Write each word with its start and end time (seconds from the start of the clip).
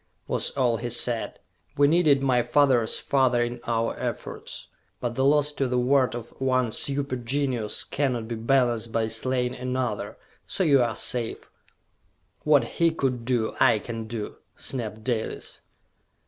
was 0.27 0.49
all 0.57 0.77
he 0.77 0.89
said. 0.89 1.39
"We 1.77 1.87
needed 1.87 2.23
my 2.23 2.41
father's 2.41 2.99
father 2.99 3.43
in 3.43 3.59
our 3.67 3.95
efforts! 3.99 4.65
But 4.99 5.13
the 5.13 5.23
loss 5.23 5.53
to 5.53 5.67
the 5.67 5.77
world 5.77 6.15
of 6.15 6.31
one 6.41 6.71
super 6.71 7.15
genius 7.15 7.83
cannot 7.83 8.27
be 8.27 8.33
balanced 8.33 8.91
by 8.91 9.09
slaying 9.09 9.53
another 9.53 10.17
so 10.47 10.63
you 10.63 10.81
are 10.81 10.95
safe! 10.95 11.51
"What 12.41 12.63
he 12.63 12.89
could 12.89 13.25
do, 13.25 13.53
I 13.59 13.77
can 13.77 14.07
do!" 14.07 14.37
snapped 14.55 15.03
Dalis. 15.03 15.61